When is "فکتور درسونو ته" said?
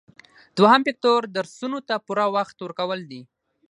0.87-1.95